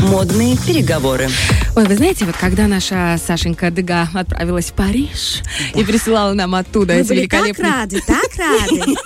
[0.00, 1.28] Модные переговоры.
[1.78, 5.44] Ой, вы знаете, вот когда наша Сашенька Дега отправилась в Париж
[5.76, 7.72] и присылала нам оттуда Мы эти были так великолепные...
[7.72, 8.96] рады, так рады.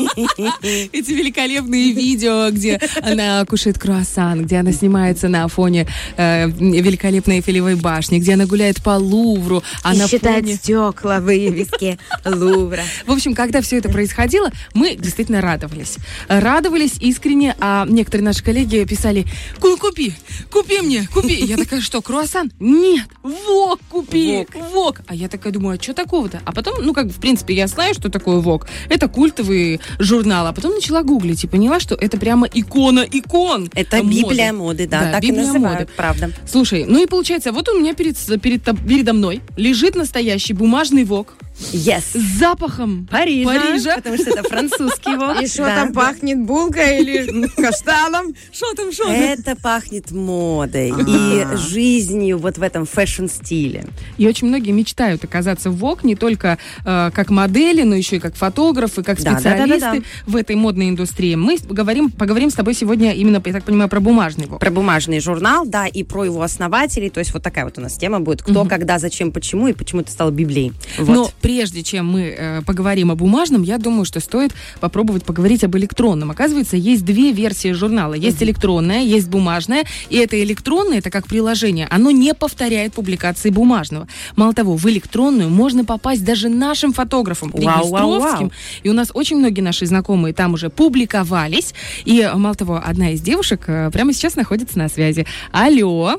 [0.93, 5.86] Эти великолепные видео, где она кушает круассан, где она снимается на фоне
[6.16, 12.84] э, великолепной Эйфелевой башни, где она гуляет по Лувру, а И считает стекла вывески Лувра.
[13.07, 15.96] В общем, когда все это происходило, мы действительно радовались.
[16.26, 19.26] Радовались искренне, а некоторые наши коллеги писали,
[19.61, 20.14] «Ку- купи,
[20.50, 21.34] купи мне, купи.
[21.34, 22.50] Я такая, что, круассан?
[22.62, 25.00] Нет, вок купи, вок.
[25.08, 26.40] А я такая думаю, а что такого-то?
[26.44, 28.68] А потом, ну как, в принципе, я знаю, что такое вок.
[28.89, 30.46] Это культовый журнал.
[30.46, 33.69] А потом начала гуглить и поняла, что это прямо икона икон.
[33.75, 34.17] Это моды.
[34.17, 35.92] Библия моды, да, так и Библия называют, моды.
[35.97, 36.30] правда.
[36.48, 41.34] Слушай, ну и получается, вот у меня перед, перед, передо мной лежит настоящий бумажный вок
[41.72, 42.02] Yes.
[42.14, 43.48] с запахом Парижа.
[43.50, 43.97] Парижа.
[43.97, 45.41] Потому что это французский вок.
[45.42, 45.77] И что Да.
[45.77, 48.34] там пахнет булкой или каштаном?
[48.53, 53.84] Что там, что Это пахнет модой и жизнью вот в этом фэшн-стиле.
[54.19, 58.19] И очень многие мечтают оказаться в ВОК не только э, как модели, но еще и
[58.19, 60.03] как фотографы, как Да, да, да, специалисты да, да.
[60.27, 61.34] в этой модной индустрии.
[61.34, 64.61] Мы поговорим, поговорим с тобой сегодня именно, я так понимаю, про бумажный ВОК.
[64.61, 67.11] Про бумажный журнал, да, и про его основателей.
[67.11, 68.42] То есть вот такая вот у нас тема будет.
[68.42, 70.72] Кто, когда, зачем, почему и почему это стало Библией.
[70.98, 71.09] Вот.
[71.15, 75.77] Но прежде чем мы э, поговорим о бумажном, я думаю, что стоит попробовать поговорить об
[75.77, 76.31] электронном.
[76.31, 78.14] Оказывается, есть две версии журнала.
[78.14, 79.84] Есть электронная, есть бумажная.
[80.09, 84.09] И это электронное, это как приложение, оно не повторяет публикации бумажного.
[84.34, 88.53] Мало того, в электронную можно попасть даже нашим фотографам, Вау, вау, вау.
[88.83, 91.75] И у нас очень многие наши знакомые там уже публиковались.
[92.06, 95.27] И, э, мало того, одна из девушек э, прямо сейчас находится на связи.
[95.53, 96.16] Алло.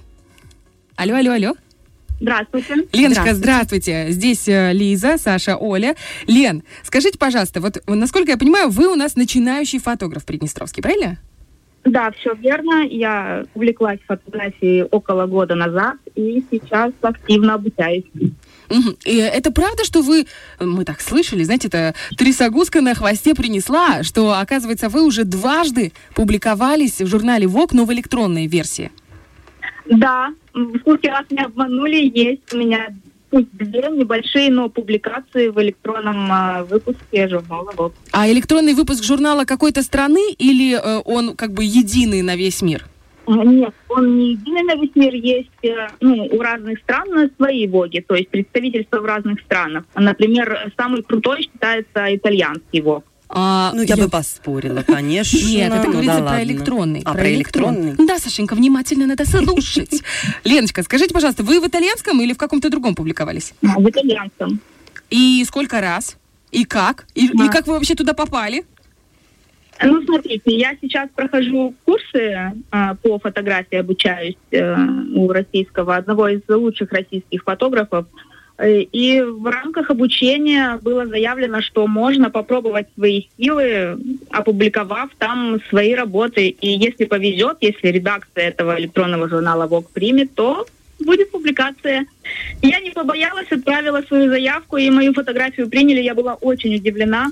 [0.96, 1.54] Алло, алло, алло.
[2.24, 2.88] Здравствуйте.
[2.94, 4.06] Леночка, здравствуйте.
[4.12, 5.94] Здесь э, Лиза, Саша, Оля.
[6.26, 11.18] Лен, скажите, пожалуйста, вот э, насколько я понимаю, вы у нас начинающий фотограф Приднестровский, правильно?
[11.84, 12.88] Да, все верно.
[12.88, 18.06] Я увлеклась фотографией около года назад и сейчас активно обучаюсь.
[19.04, 20.26] И это правда, что вы, э,
[20.64, 27.02] мы так слышали, знаете, это трясогузка на хвосте принесла, что, оказывается, вы уже дважды публиковались
[27.02, 28.92] в журнале ВОК, но в электронной версии.
[29.86, 32.90] Да, в случае раз меня обманули, есть у меня
[33.34, 37.94] пусть две небольшие, но публикации в электронном а, выпуске журнала «Вок».
[38.12, 42.86] А электронный выпуск журнала какой-то страны или э, он как бы единый на весь мир?
[43.26, 47.68] А, Нет, он не единый на весь мир, есть э, ну, у разных стран свои
[47.68, 49.86] воги, то есть представительства в разных странах.
[49.96, 53.04] Например, самый крутой считается итальянский вог.
[53.36, 55.38] А, Ну, я бы поспорила, конечно.
[55.38, 56.44] Нет, это Ну, говорится да про ладно.
[56.44, 57.02] электронный.
[57.04, 57.96] А, про электронный?
[57.98, 60.04] Да, Сашенька, внимательно надо слушать.
[60.44, 63.54] Леночка, скажите, пожалуйста, вы в итальянском или в каком-то другом публиковались?
[63.64, 64.60] А, В итальянском.
[65.10, 66.16] И сколько раз?
[66.52, 67.06] И как?
[67.16, 68.66] И, и как вы вообще туда попали?
[69.82, 74.76] Ну, смотрите, я сейчас прохожу курсы а, по фотографии, обучаюсь э,
[75.16, 78.06] у российского, одного из лучших российских фотографов.
[78.58, 83.98] Э, И в рамках обучения было заявлено, что можно попробовать свои силы,
[84.30, 86.48] опубликовав там свои работы.
[86.50, 90.66] И если повезет, если редакция этого электронного журнала ВОК примет, то
[91.00, 92.06] будет публикация.
[92.62, 96.02] Я не побоялась, отправила свою заявку, и мою фотографию приняли.
[96.02, 97.32] Я была очень удивлена.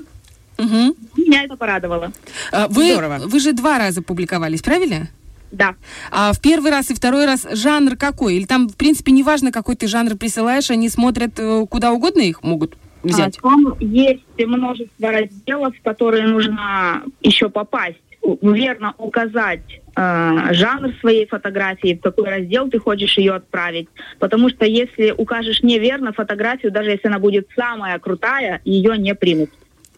[0.58, 0.94] Мгм.
[1.16, 2.12] Меня это порадовало.
[2.52, 3.20] А, Вы, Здорово.
[3.24, 5.08] вы же два раза публиковались, правильно?
[5.52, 5.74] Да.
[6.10, 8.36] А в первый раз и второй раз жанр какой?
[8.36, 12.42] Или там, в принципе, неважно, какой ты жанр присылаешь, они смотрят э, куда угодно их
[12.42, 13.38] могут взять?
[13.38, 17.98] А, Там есть множество разделов, в которые нужно еще попасть,
[18.40, 19.60] верно указать
[19.94, 23.88] э, жанр своей фотографии, в какой раздел ты хочешь ее отправить.
[24.18, 29.50] Потому что если укажешь неверно фотографию, даже если она будет самая крутая, ее не примут.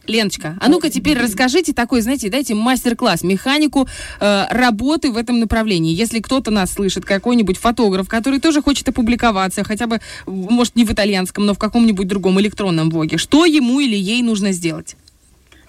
[0.07, 3.89] Леночка, а ну-ка теперь расскажите такой, знаете, дайте мастер-класс, механику
[4.21, 5.95] э, работы в этом направлении.
[5.95, 10.93] Если кто-то нас слышит, какой-нибудь фотограф, который тоже хочет опубликоваться, хотя бы, может, не в
[10.93, 14.97] итальянском, но в каком-нибудь другом электронном блоге, что ему или ей нужно сделать?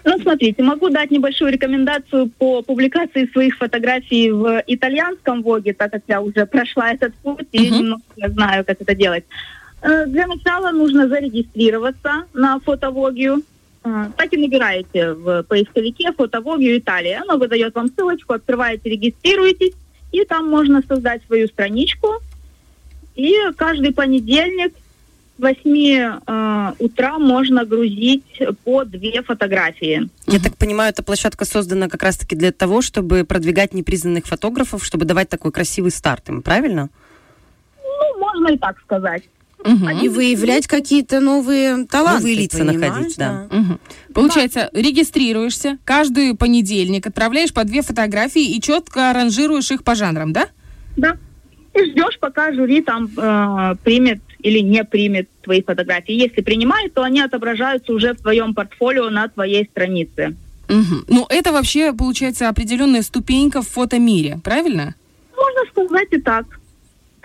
[0.03, 6.03] Ну, смотрите, могу дать небольшую рекомендацию по публикации своих фотографий в итальянском Воге, так как
[6.07, 7.77] я уже прошла этот путь и Мгм.
[7.79, 9.23] немного знаю, как это делать.
[9.81, 13.41] Э, Для начала нужно зарегистрироваться на фотовогию.
[13.85, 17.21] Э, Так и набираете в поисковике фотовогию Италия.
[17.21, 19.73] Оно выдает вам ссылочку, открываете, регистрируетесь,
[20.11, 22.15] и там можно создать свою страничку.
[23.15, 24.73] И каждый понедельник
[25.37, 30.09] с 8 э, утра можно грузить по две фотографии.
[30.25, 35.05] Я так понимаю, эта площадка создана как раз-таки для того, чтобы продвигать непризнанных фотографов, чтобы
[35.05, 36.89] давать такой красивый старт им, правильно?
[37.83, 39.23] Ну, можно и так сказать.
[39.65, 39.89] Мгм.
[39.99, 42.19] И выявлять какие-то новые таланты.
[42.19, 43.47] Новые лица понимаешь, находить, да.
[43.49, 43.79] Мгм.
[44.13, 50.47] Получается, регистрируешься, каждый понедельник отправляешь по две фотографии и четко аранжируешь их по жанрам, да?
[50.95, 51.17] Да.
[51.73, 56.13] и ждешь, пока жюри там э, примет или не примет твои фотографии.
[56.13, 60.35] Если принимает, то они отображаются уже в твоем портфолио на твоей странице.
[60.69, 61.05] Мгм.
[61.07, 64.95] Ну, это вообще, получается, определенная ступенька в фотомире, правильно?
[65.35, 66.45] Можно сказать и так.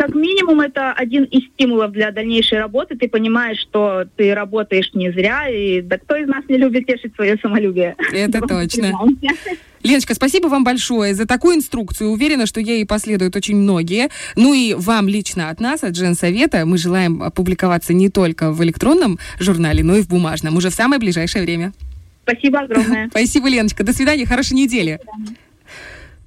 [0.00, 2.96] Как минимум, это один из стимулов для дальнейшей работы.
[2.96, 7.14] Ты понимаешь, что ты работаешь не зря, и да кто из нас не любит тешить
[7.14, 7.96] свое самолюбие?
[8.10, 8.94] Это точно.
[9.82, 12.12] Леночка, спасибо вам большое за такую инструкцию.
[12.12, 14.08] Уверена, что ей последуют очень многие.
[14.36, 19.18] Ну и вам лично от нас, от Женсовета, мы желаем опубликоваться не только в электронном
[19.38, 21.74] журнале, но и в бумажном уже в самое ближайшее время.
[22.22, 23.08] Спасибо огромное.
[23.10, 23.84] Спасибо, Леночка.
[23.84, 24.98] До свидания, хорошей недели.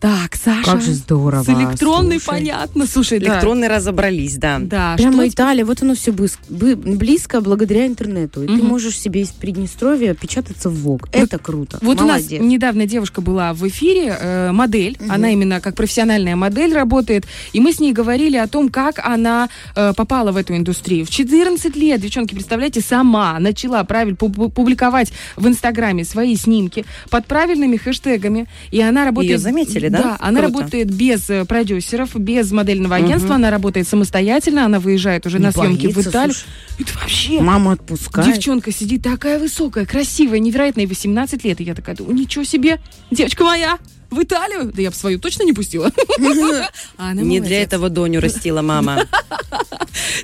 [0.04, 0.70] Так, Саша.
[0.70, 1.44] Как же здорово.
[1.44, 2.40] С электронной слушай.
[2.42, 2.86] понятно.
[2.88, 3.26] Слушай, да.
[3.36, 4.60] Электронные разобрались, да.
[4.60, 8.44] Да, Прямо что- Италия, вот оно все близко благодаря интернету.
[8.44, 8.66] И ты Мгм.
[8.68, 11.08] можешь себе из Приднестровья печататься в ВОГ.
[11.14, 11.80] Это круто.
[11.82, 12.32] Вот Молодец.
[12.42, 15.10] у нас недавно девушка была в эфире, э, модель, Мгм.
[15.10, 19.48] она именно как профессиональная модель работает, и мы с ней говорили о том, как она
[19.76, 21.06] э, попала в эту индустрию.
[21.06, 27.26] В 14 лет, девчонки, представляете, сама начала правильно пу- публиковать в Инстаграме свои снимки под
[27.26, 29.30] правильными хэштегами, и она работает...
[29.30, 30.04] Её заметили, да?
[30.04, 30.58] Да, она Круто.
[30.60, 33.36] работает без э, продюсеров, без модельного агентства, Мгм.
[33.36, 36.36] она работает самостоятельно, она выезжает уже Не на съемки в боится, Италию.
[36.36, 36.48] слушай.
[36.80, 37.40] Это вообще...
[37.42, 38.28] Мама отпускает.
[38.34, 41.62] Девчонка сидит такая высокая, красивая, невероятная, и 18 лет.
[41.62, 42.80] И я такая думаю, ничего себе,
[43.12, 43.78] девочка моя,
[44.10, 44.72] в Италию?
[44.74, 45.92] Да я бы свою точно не пустила.
[46.98, 49.06] А Не для этого Доню растила мама.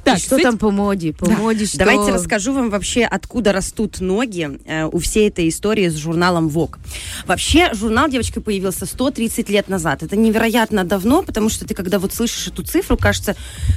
[0.04, 1.14] Так, И что там по моде?
[1.14, 1.38] По Да.
[1.38, 1.78] моде что?
[1.80, 6.78] Давайте расскажу вам вообще, откуда растут ноги э, у всей этой истории с журналом Vogue.
[7.26, 10.04] Вообще, журнал, девочка, появился 130 лет назад.
[10.04, 13.36] Это невероятно давно, потому что ты, когда вот слышишь эту цифру, кажется,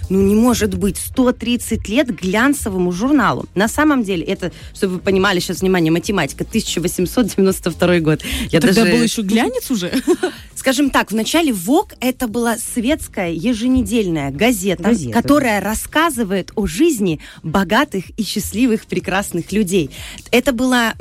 [0.09, 3.47] ну не может быть, 130 лет глянцевому журналу.
[3.55, 8.21] На самом деле, это, чтобы вы понимали, сейчас, внимание, математика, 1892 год.
[8.51, 9.93] Я Тогда даже- был еще глянец уже.
[10.55, 15.13] Скажем так, в начале Vogue это была светская еженедельная газета, Газета.
[15.13, 15.61] которая
[16.03, 19.91] рассказывает о жизни богатых и счастливых прекрасных людей.
[20.31, 20.95] Это была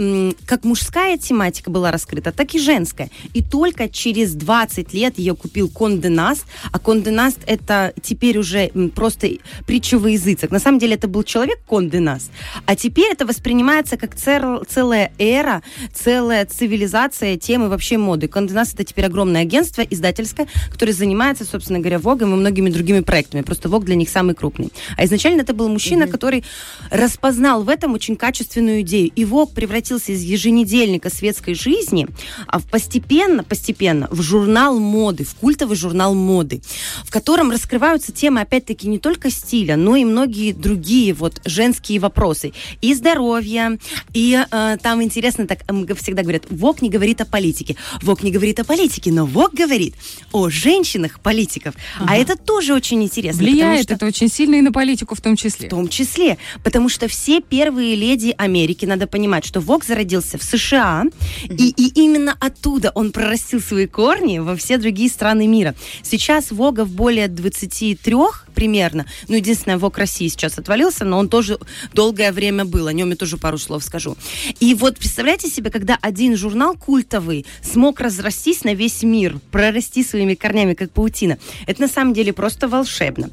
[0.46, 3.10] как мужская тематика была раскрыта, так и женская.
[3.34, 8.68] И только через 20 лет ее купил Конде Наст, а Конде Наст это теперь уже
[8.94, 9.30] просто
[9.66, 10.52] притча во языцах.
[10.52, 12.32] На самом деле это был человек Конде Наст,
[12.66, 15.64] а теперь это воспринимается как цел- целая эра,
[15.94, 18.28] целая цивилизация темы вообще моды.
[18.28, 23.00] Конде Наст это теперь огромное агентство издательское, которое занимается, собственно говоря, Вогом и многими другими
[23.00, 23.42] проектами.
[23.42, 24.70] Просто Вог для них самый крупный.
[24.98, 26.44] А изначально это был мужчина, который
[26.90, 29.12] распознал в этом очень качественную идею.
[29.16, 32.08] И Вог превратился из еженедельника светской жизни
[32.48, 36.62] а в постепенно, постепенно в журнал моды, в культовый журнал моды,
[37.06, 42.54] в котором раскрываются темы, опять-таки, не только стиля, но и многие другие вот женские вопросы.
[42.82, 43.78] И здоровья,
[44.14, 45.60] и э, там интересно, так
[46.00, 47.76] всегда говорят, ВОК не говорит о политике.
[48.02, 49.96] ВОК не говорит о политике, но ВОК говорит
[50.32, 51.76] о женщинах-политиков.
[52.00, 53.44] А это тоже очень интересно.
[53.44, 54.81] Влияет что- это очень сильно и на политику
[55.16, 55.68] в том числе.
[55.68, 60.44] в том числе, потому что все первые леди Америки, надо понимать, что Вог зародился в
[60.44, 61.06] США,
[61.50, 65.76] и, и именно оттуда он прорастил свои корни во все другие страны мира.
[66.04, 68.16] Сейчас Вогов более 23
[68.54, 71.58] примерно, ну, единственное, Вог России сейчас отвалился, но он тоже
[71.94, 74.18] долгое время был, о нем я тоже пару слов скажу.
[74.60, 80.36] И вот представляете себе, когда один журнал культовый смог разрастись на весь мир, прорасти своими
[80.36, 83.30] корнями, как паутина, это на самом деле просто волшебно.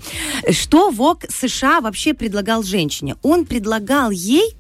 [0.51, 3.17] Что ВОК США вообще предлагал женщине?
[3.23, 4.57] Он предлагал ей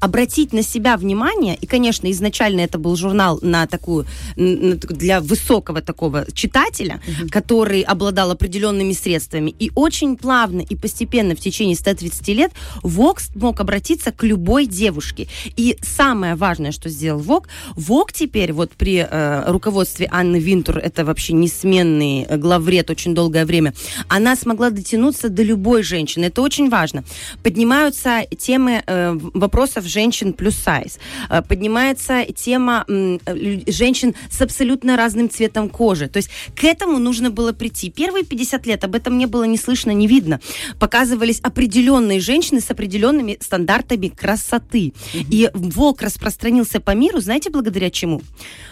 [0.00, 5.80] обратить на себя внимание, и, конечно, изначально это был журнал на такую, на для высокого
[5.82, 7.00] такого читателя,
[7.30, 13.60] который обладал определенными средствами, и очень плавно и постепенно в течение 130 лет Вокс мог
[13.60, 15.28] обратиться к любой девушке.
[15.56, 21.04] И самое важное, что сделал Вок, Вок теперь вот при э, руководстве Анны Винтур, это
[21.04, 23.74] вообще несменный э, главред очень долгое время,
[24.08, 26.26] она смогла дотянуться до любой женщины.
[26.26, 27.04] Это очень важно.
[27.42, 30.98] Поднимаются темы э, вопросов женщин плюс сайз.
[31.30, 36.08] Э, поднимается тема лю- женщин с абсолютно разным цветом кожи.
[36.08, 37.90] То есть к этому нужно было прийти.
[37.90, 40.40] Первые 50 лет об этом не было ни слышно, ни видно.
[40.78, 44.92] Показывались определенные женщины с определенными стандартами красоты.
[45.14, 48.20] И ВОК распространился по миру, знаете, благодаря чему?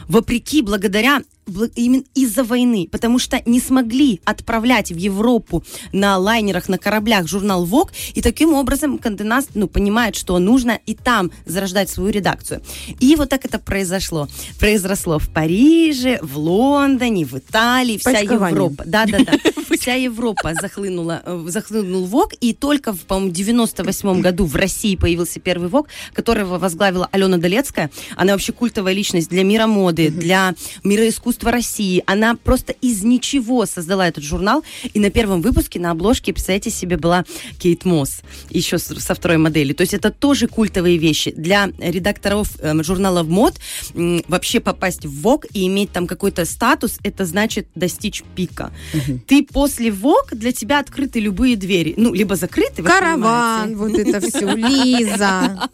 [0.09, 1.44] Вопреки, благодаря бл-
[1.75, 7.67] именно из-за войны, потому что не смогли отправлять в Европу на лайнерах, на кораблях журнал
[7.67, 12.63] Vogue, и таким образом Канденас, ну, понимает, что нужно и там зарождать свою редакцию.
[13.01, 14.29] И вот так это произошло.
[14.59, 18.25] Произросло в Париже, в Лондоне, в Италии, вся.
[18.25, 18.85] Европа.
[18.87, 19.33] Да-да-да.
[19.81, 25.41] Вся Европа захлынула, э, захлынул ВОК, и только в, по-моему, 98 году в России появился
[25.41, 27.91] первый ВОК, которого возглавила Алена Долецкая.
[28.17, 32.03] Она вообще культовая личность для мира моды, для мира искусства России.
[32.07, 34.63] Она просто из ничего создала этот журнал,
[34.93, 37.25] и на первом выпуске на обложке, представляете себе, была
[37.59, 39.73] Кейт Мосс, еще со второй модели.
[39.73, 41.33] То есть это тоже культовые вещи.
[41.37, 43.55] Для редакторов эм, журналов мод
[43.95, 48.73] м, вообще попасть в ВОК и иметь там какой-то статус, это значит достичь пика.
[49.27, 51.95] Ты после ВОК, для тебя открыты любые двери.
[51.97, 55.69] Ну, либо закрыты, Караван, вот это все, Лиза,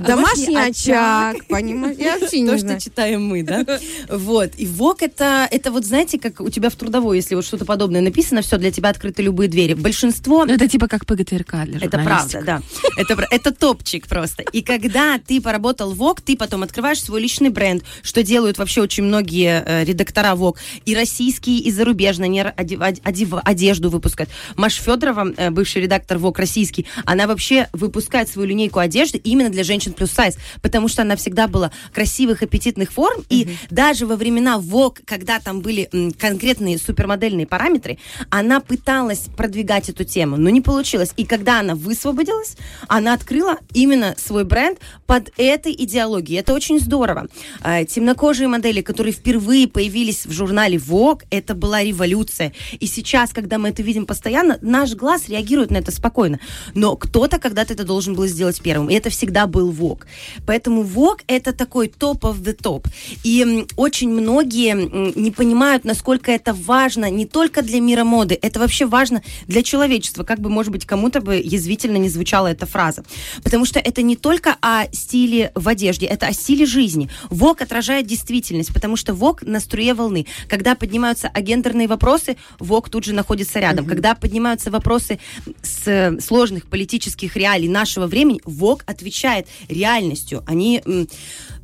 [0.00, 1.96] домашний очаг, понимаешь?
[1.98, 3.64] Я вообще не То, что читаем мы, да?
[4.08, 4.52] Вот.
[4.56, 8.00] И ВОК это, это вот, знаете, как у тебя в трудовой, если вот что-то подобное
[8.00, 9.74] написано, все, для тебя открыты любые двери.
[9.74, 12.62] Большинство Ну, это типа как ПГТРК для Это правда, да.
[12.96, 14.42] Это, это топчик просто.
[14.52, 18.82] И когда ты поработал в ВОК, ты потом открываешь свой личный бренд, что делают вообще
[18.82, 20.58] очень многие э, редактора ВОК.
[20.84, 22.26] И российские, и зарубежные.
[22.26, 24.30] Они оде- оде- одев- одежду выпускают.
[24.56, 29.64] Маш Федорова, э, бывший редактор ВОК российский, она вообще выпускает свою линейку одежды именно для
[29.64, 33.24] женщин плюс сайз, потому что она всегда была красивых, аппетитных форм.
[33.28, 35.88] И даже во времена ВОК, когда там были
[36.18, 37.98] конкретные супермодельные параметры,
[38.30, 41.12] она пыталась продвигать эту тему, но не получилось.
[41.16, 42.56] И когда она высвободилась,
[42.88, 46.40] она открыла именно свой бренд под этой идеологией.
[46.40, 47.28] Это очень здорово.
[47.60, 52.52] А, Темнокожие модели, которые впервые появились в журнале Vogue, это была революция.
[52.78, 56.40] И сейчас, когда мы это видим постоянно, наш глаз реагирует на это спокойно.
[56.74, 58.90] Но кто-то когда-то это должен был сделать первым.
[58.90, 60.04] И это всегда был Vogue.
[60.46, 62.88] Поэтому Vogue это такой топ of the топ.
[63.24, 68.86] И очень многие не понимают, насколько это важно не только для мира моды, это вообще
[68.86, 70.24] важно для человечества.
[70.24, 73.04] Как бы, может быть, кому-то бы язвительно не звучала эта фраза.
[73.42, 77.08] Потому что это не только о стиле в одежде, это о стиле жизни.
[77.30, 80.26] ВОК отражает действительность, потому что ВОК на струе волны.
[80.48, 83.86] Когда поднимаются агендерные вопросы, ВОК тут же находится рядом.
[83.86, 85.18] Когда поднимаются вопросы
[85.62, 90.42] с э, сложных политических реалий нашего времени, ВОК отвечает реальностью.
[90.46, 90.82] Они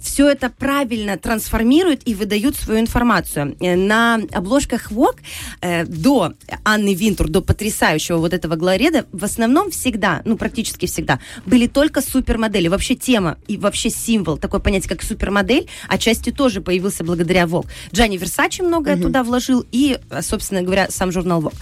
[0.02, 3.56] все это правильно трансформируют и выдают свою информацию.
[3.61, 5.16] Э, На обложках ВОК
[5.61, 11.21] э, до Анны Винтур, до потрясающего вот этого главреда, в основном всегда, ну практически всегда,
[11.47, 12.68] были только супермодели.
[12.68, 17.66] Вообще тема и вообще символ, такое понятие, как супермодель, отчасти тоже появился благодаря ВОК.
[17.92, 21.54] Джанни Версачи многое туда вложил и, собственно говоря, сам журнал ВОК.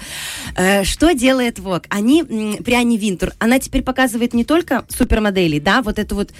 [0.56, 1.85] Э, Что делает ВОК?
[1.88, 6.30] Они при Анне Винтур, она теперь показывает не только супермоделей, да, вот эту вот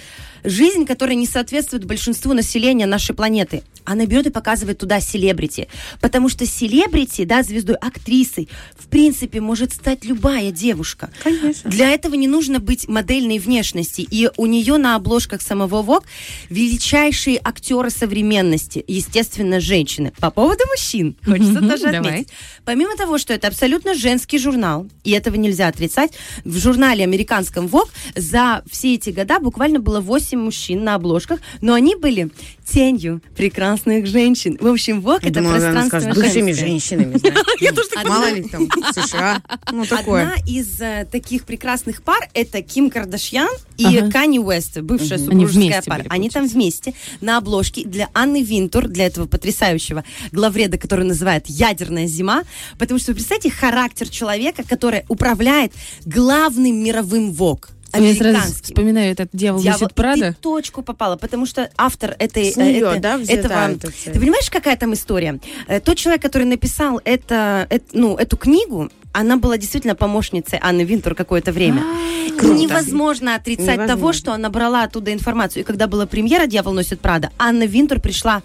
[0.43, 3.63] жизнь, которая не соответствует большинству населения нашей планеты.
[3.83, 5.67] Она берет и показывает туда селебрити.
[6.01, 11.09] Потому что селебрити, да, звездой, актрисой, в принципе, может стать любая девушка.
[11.23, 11.69] Конечно.
[11.69, 14.01] Для этого не нужно быть модельной внешности.
[14.01, 16.03] И у нее на обложках самого ВОК
[16.49, 18.83] величайшие актеры современности.
[18.87, 20.13] Естественно, женщины.
[20.19, 21.15] По поводу мужчин.
[21.25, 21.99] Хочется Мгм, тоже давай.
[21.99, 22.27] отметить.
[22.65, 26.11] Помимо того, что это абсолютно женский журнал, и этого нельзя отрицать,
[26.45, 31.73] в журнале американском ВОК за все эти года буквально было 8 мужчин на обложках, но
[31.73, 32.29] они были
[32.71, 34.57] тенью прекрасных женщин.
[34.59, 37.17] В общем, ВОК Я это думала, она пространство скажет, бывшими женщинами.
[37.59, 39.41] Я тоже так Мало ли там, США.
[39.71, 40.23] Ну, такое.
[40.23, 44.11] Одна из э, таких прекрасных пар это Ким Кардашьян и Ага.
[44.11, 46.05] Канни Уэст, бывшая супружеская пара.
[46.09, 52.07] Они там вместе на обложке для Анны Винтур, для этого потрясающего главреда, который называют «Ядерная
[52.07, 52.43] зима»,
[52.77, 55.73] потому что, вы представьте, характер человека, который управляет
[56.05, 57.69] главным мировым ВОК.
[57.93, 60.27] Я сразу вспоминаю этот дьявол, Дьявол, носит Прада.
[60.33, 63.91] Ты точку попала, потому что автор этой, С неё, э, это- да, взята этого, эта
[64.13, 65.39] ты понимаешь, какая там история?
[65.67, 70.81] Э, Тот человек, который написал это, эт- ну, эту книгу, она была действительно помощницей Анны
[70.83, 71.83] Винтур какое-то время.
[72.27, 72.53] И Круто.
[72.55, 73.87] невозможно отрицать Невозможно.
[73.95, 75.63] того, что она брала оттуда информацию.
[75.63, 78.41] И когда была премьера «Дьявол носит Прада», Анна Винтур пришла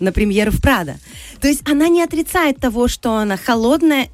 [0.00, 0.96] на премьеру в Прада.
[1.40, 4.08] То есть она не отрицает того, что она холодная,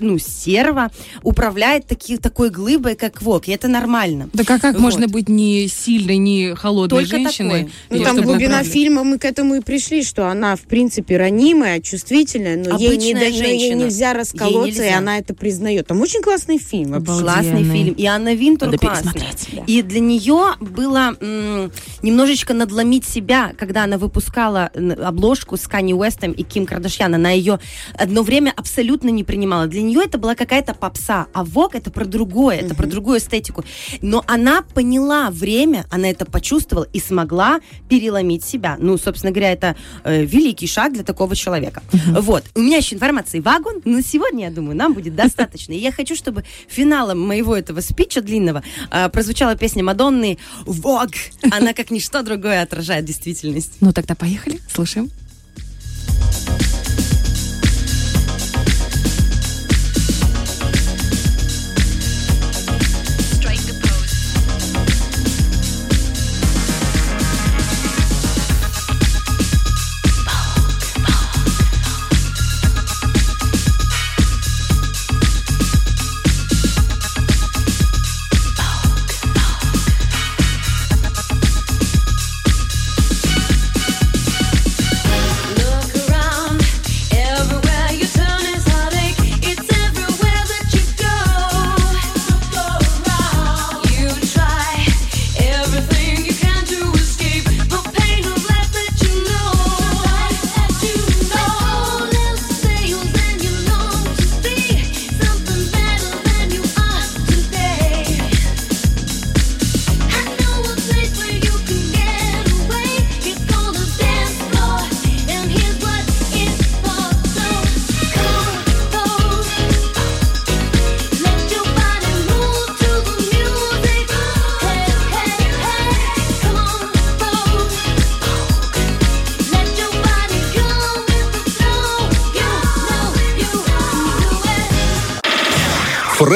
[0.00, 0.90] ну, серва,
[1.22, 4.28] управляет таки, такой глыбой, как ВОК, и это нормально.
[4.36, 4.80] Так а как Вот.
[4.82, 7.64] можно быть не сильной, не холодной Только женщиной?
[7.64, 7.98] такой.
[7.98, 8.72] Ну, там глубина направлять?
[8.72, 13.12] фильма, мы к этому и пришли, что она, в принципе, ранимая, чувствительная, но ей, не,
[13.12, 13.78] Обычная да- но ей женщина.
[13.84, 14.86] нельзя расколоться, Ей нельзя.
[14.88, 15.86] и она это признает.
[15.86, 17.12] Там очень классный фильм вообще.
[17.12, 17.32] Обалденно.
[17.32, 17.94] Классный фильм.
[17.94, 19.12] И Анна Винтур Надо классная.
[19.12, 19.48] пересмотреть.
[19.68, 24.70] И для нее было м, немножечко надломить себя, когда она выпускала
[25.16, 27.14] обложку с Канни Уэстом и Ким Кардашьян.
[27.14, 27.58] Она ее
[27.94, 29.66] одно время абсолютно не принимала.
[29.66, 31.26] Для нее это была какая-то попса.
[31.32, 33.64] А Вок это про другое, это про другую эстетику.
[34.02, 38.76] Но она поняла время, она это почувствовала и смогла переломить себя.
[38.78, 41.82] Ну, собственно говоря, это э, великий шаг для такого человека.
[42.26, 42.44] Вот.
[42.54, 45.72] У меня еще информации вагон, но сегодня, я думаю, нам будет достаточно.
[45.72, 51.10] И я хочу, чтобы финалом моего этого спича длинного э, прозвучала песня Мадонны «Вог».
[51.50, 53.76] Она как ничто другое отражает действительность.
[53.80, 55.05] Ну тогда поехали, слушаем.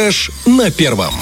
[0.01, 1.20] Фреш на первом.